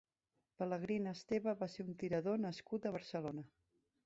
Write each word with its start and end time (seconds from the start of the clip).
Pelegrín 0.61 1.03
Esteve 1.11 1.55
va 1.59 1.69
ser 1.75 1.87
un 1.91 2.01
tirador 2.01 2.43
nascut 2.47 2.89
a 2.89 2.95
Barcelona. 2.97 3.47